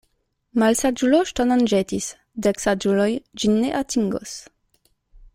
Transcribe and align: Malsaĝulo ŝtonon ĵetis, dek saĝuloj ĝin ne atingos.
Malsaĝulo 0.61 1.17
ŝtonon 1.31 1.59
ĵetis, 1.73 2.07
dek 2.47 2.61
saĝuloj 2.65 3.07
ĝin 3.43 3.59
ne 3.65 3.69
atingos. 3.81 4.33